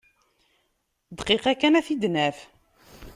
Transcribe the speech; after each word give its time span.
Dqiqa 1.17 1.53
kan 1.55 1.77
ad 1.79 1.83
t-id-naf. 1.85 2.37